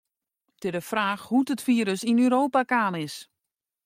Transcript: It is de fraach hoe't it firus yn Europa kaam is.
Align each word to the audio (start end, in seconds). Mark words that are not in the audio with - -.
It 0.57 0.63
is 0.65 0.71
de 0.73 0.81
fraach 0.91 1.23
hoe't 1.31 1.53
it 1.55 1.63
firus 1.67 2.01
yn 2.09 2.21
Europa 2.25 2.61
kaam 2.71 2.95
is. 3.05 3.15